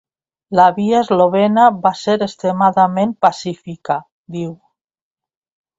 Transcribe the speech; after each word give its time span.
La 0.59 0.63
via 0.77 1.01
eslovena 1.05 1.67
va 1.85 1.91
ser 1.99 2.15
extremadament 2.29 3.15
pacífica, 3.27 4.01
diu. 4.39 4.55